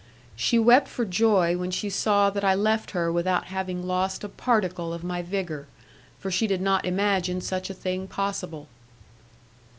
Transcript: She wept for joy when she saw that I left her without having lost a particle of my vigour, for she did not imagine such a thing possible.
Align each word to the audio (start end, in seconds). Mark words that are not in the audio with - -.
She 0.35 0.57
wept 0.57 0.87
for 0.87 1.05
joy 1.05 1.57
when 1.57 1.69
she 1.69 1.87
saw 1.87 2.31
that 2.31 2.43
I 2.43 2.55
left 2.55 2.89
her 2.89 3.11
without 3.11 3.45
having 3.53 3.83
lost 3.85 4.23
a 4.23 4.29
particle 4.29 4.93
of 4.95 5.03
my 5.03 5.21
vigour, 5.21 5.67
for 6.17 6.31
she 6.31 6.47
did 6.47 6.59
not 6.59 6.85
imagine 6.85 7.39
such 7.39 7.69
a 7.69 7.75
thing 7.75 8.07
possible. 8.07 8.67